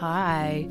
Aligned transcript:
Hi, 0.00 0.66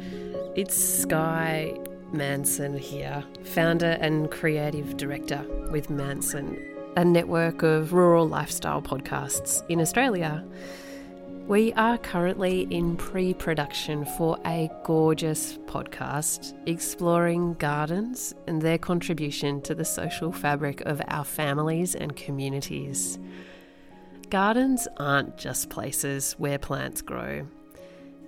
it's 0.56 0.74
Sky 0.74 1.78
Manson 2.12 2.76
here, 2.76 3.24
founder 3.44 3.96
and 4.02 4.32
creative 4.32 4.98
director 4.98 5.46
with 5.70 5.92
Manson, 5.92 6.58
a 6.98 7.06
network 7.06 7.62
of 7.62 7.94
rural 7.94 8.28
lifestyle 8.28 8.82
podcasts 8.82 9.64
in 9.70 9.82
Australia. 9.82 10.44
We 11.48 11.74
are 11.74 12.00
currently 12.00 12.62
in 12.72 12.98
pre 12.98 13.36
production 13.36 14.04
for 14.04 14.40
a 14.48 14.68
gorgeous 14.84 15.60
podcast 15.68 16.56
exploring 16.68 17.54
gardens 17.54 18.34
and 18.48 18.64
their 18.64 18.80
contribution 18.80 19.62
to 19.62 19.76
the 19.76 19.86
social 19.86 20.32
fabric 20.32 20.82
of 20.88 21.04
our 21.08 21.24
families 21.24 21.94
and 21.94 22.16
communities. 22.16 23.20
Gardens 24.32 24.88
aren't 24.98 25.38
just 25.38 25.70
places 25.70 26.34
where 26.40 26.58
plants 26.58 27.04
grow. 27.04 27.46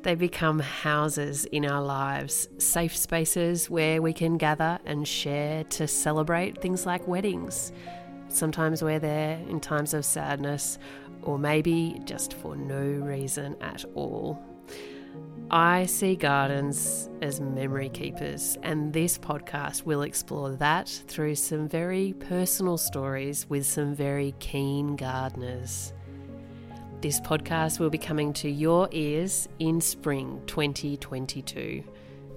They 0.03 0.15
become 0.15 0.57
houses 0.57 1.45
in 1.45 1.63
our 1.63 1.81
lives, 1.81 2.49
safe 2.57 2.97
spaces 2.97 3.69
where 3.69 4.01
we 4.01 4.13
can 4.13 4.37
gather 4.37 4.79
and 4.85 5.07
share 5.07 5.63
to 5.65 5.87
celebrate 5.87 6.59
things 6.59 6.87
like 6.87 7.07
weddings. 7.07 7.71
Sometimes 8.27 8.81
we're 8.81 8.97
there 8.97 9.37
in 9.47 9.59
times 9.59 9.93
of 9.93 10.03
sadness, 10.03 10.79
or 11.21 11.37
maybe 11.37 12.01
just 12.05 12.33
for 12.33 12.55
no 12.55 12.81
reason 12.81 13.55
at 13.61 13.85
all. 13.93 14.43
I 15.51 15.85
see 15.85 16.15
gardens 16.15 17.09
as 17.21 17.39
memory 17.39 17.89
keepers, 17.89 18.57
and 18.63 18.93
this 18.93 19.19
podcast 19.19 19.83
will 19.83 20.01
explore 20.01 20.53
that 20.53 20.87
through 21.07 21.35
some 21.35 21.67
very 21.67 22.13
personal 22.13 22.77
stories 22.79 23.47
with 23.49 23.67
some 23.67 23.93
very 23.93 24.33
keen 24.39 24.95
gardeners. 24.95 25.93
This 27.01 27.19
podcast 27.19 27.79
will 27.79 27.89
be 27.89 27.97
coming 27.97 28.31
to 28.33 28.47
your 28.47 28.87
ears 28.91 29.49
in 29.57 29.81
spring 29.81 30.39
2022. 30.45 31.83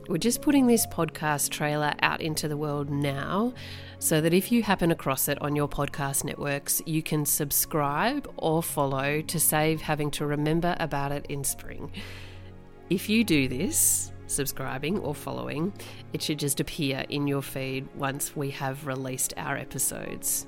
We're 0.09 0.17
just 0.17 0.41
putting 0.41 0.67
this 0.67 0.87
podcast 0.87 1.51
trailer 1.51 1.93
out 2.01 2.23
into 2.23 2.49
the 2.49 2.57
world 2.57 2.89
now 2.89 3.53
so 3.99 4.23
that 4.23 4.33
if 4.33 4.51
you 4.51 4.63
happen 4.63 4.91
across 4.91 5.29
it 5.29 5.37
on 5.43 5.55
your 5.55 5.69
podcast 5.69 6.25
networks, 6.25 6.81
you 6.87 7.03
can 7.03 7.27
subscribe 7.27 8.27
or 8.39 8.63
follow 8.63 9.21
to 9.21 9.39
save 9.39 9.83
having 9.83 10.11
to 10.13 10.25
remember 10.25 10.75
about 10.81 11.13
it 11.13 11.27
in 11.29 11.45
spring. 11.45 11.93
If 12.89 13.11
you 13.11 13.23
do 13.23 13.49
this, 13.49 14.13
subscribing 14.29 14.99
or 15.01 15.15
following, 15.15 15.75
it 16.15 16.23
should 16.23 16.39
just 16.39 16.59
appear 16.59 17.05
in 17.11 17.27
your 17.27 17.43
feed 17.43 17.87
once 17.97 18.35
we 18.35 18.49
have 18.53 18.87
released 18.87 19.35
our 19.37 19.59
episodes. 19.59 20.47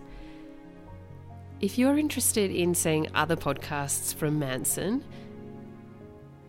If 1.58 1.78
you're 1.78 1.96
interested 1.96 2.50
in 2.50 2.74
seeing 2.74 3.08
other 3.14 3.34
podcasts 3.34 4.14
from 4.14 4.38
Manson, 4.38 5.02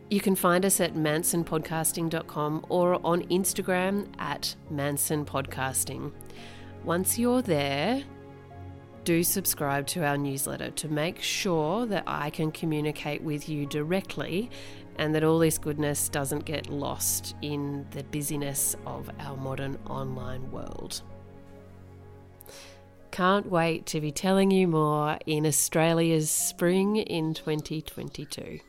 you 0.10 0.20
can 0.20 0.36
find 0.36 0.66
us 0.66 0.82
at 0.82 0.96
mansonpodcasting.com 0.96 2.66
or 2.68 3.00
on 3.06 3.24
Instagram 3.24 4.08
at 4.20 4.54
mansonpodcasting. 4.70 6.12
Once 6.84 7.18
you're 7.18 7.42
there, 7.42 8.04
do 9.06 9.24
subscribe 9.24 9.88
to 9.88 10.04
our 10.04 10.18
newsletter 10.18 10.72
to 10.72 10.90
make 10.90 11.22
sure 11.22 11.86
that 11.86 12.04
I 12.06 12.30
can 12.30 12.52
communicate 12.52 13.22
with 13.22 13.48
you 13.48 13.66
directly 13.66 14.50
and 14.98 15.16
that 15.16 15.24
all 15.24 15.40
this 15.40 15.58
goodness 15.58 16.10
doesn't 16.10 16.44
get 16.44 16.70
lost 16.70 17.34
in 17.42 17.88
the 17.92 18.04
busyness 18.04 18.76
of 18.86 19.10
our 19.22 19.38
modern 19.38 19.78
online 19.88 20.52
world. 20.52 21.02
Can't 23.18 23.50
wait 23.50 23.88
to 23.88 24.00
be 24.00 24.12
telling 24.12 24.52
you 24.52 24.68
more 24.68 25.18
in 25.26 25.48
Australia's 25.48 26.30
spring 26.30 26.98
in 26.98 27.34
2022. 27.34 28.60